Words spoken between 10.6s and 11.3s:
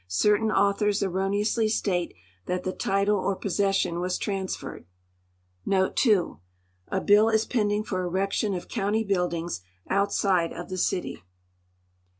tlio city.